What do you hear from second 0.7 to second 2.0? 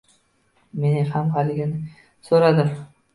Men ham haligindan